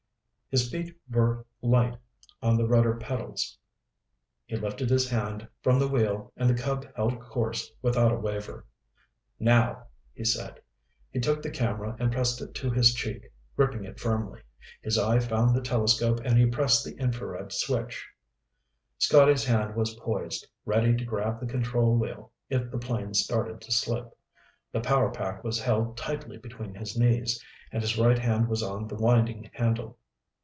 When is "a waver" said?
8.11-8.65